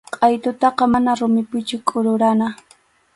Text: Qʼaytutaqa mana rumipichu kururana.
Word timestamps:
Qʼaytutaqa 0.15 0.83
mana 0.93 1.11
rumipichu 1.19 1.77
kururana. 1.87 2.47